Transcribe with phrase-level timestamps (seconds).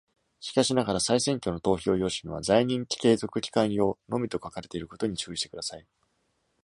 [0.39, 5.85] しかしながら、再選挙の投票用紙には、「在任継続期間用」のみと書かれていることに注意してください。